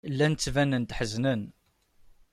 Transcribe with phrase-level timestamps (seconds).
[0.11, 1.41] Llan ttbanen-d ḥeznen.